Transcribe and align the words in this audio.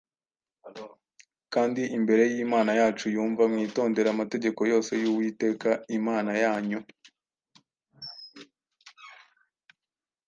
kandi 1.53 1.81
imbere 1.97 2.23
y’Imana 2.33 2.71
yacu 2.79 3.05
yumva, 3.15 3.43
mwitondere 3.51 4.07
amategeko 4.09 4.59
yose 4.71 4.91
y’Uwiteka 5.01 5.69
Imana 5.97 6.31
yanyu 6.43 6.79